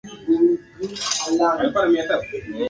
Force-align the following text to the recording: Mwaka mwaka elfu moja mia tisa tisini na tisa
Mwaka 1.33 1.33
mwaka 1.35 1.63
elfu 1.63 1.77
moja 1.77 1.89
mia 1.89 2.03
tisa 2.03 2.21
tisini 2.21 2.39
na 2.41 2.43
tisa 2.47 2.57